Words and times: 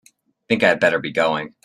Think 0.49 0.63
I'd 0.63 0.79
better 0.79 0.97
be 0.99 1.11
going. 1.11 1.53